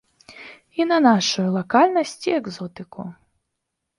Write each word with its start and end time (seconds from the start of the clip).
І 0.79 0.87
на 0.91 0.97
нашую 1.07 1.45
лакальнасць 1.57 2.15
і 2.31 2.35
экзотыку. 2.39 3.01